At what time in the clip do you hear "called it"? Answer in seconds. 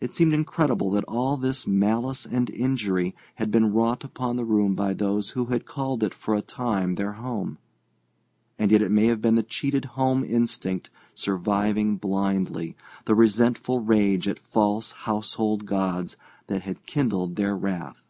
5.64-6.12